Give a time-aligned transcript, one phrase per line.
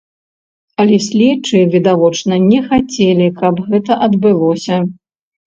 [0.83, 4.75] Але следчыя, відавочна, не хацелі, каб гэта адбылося.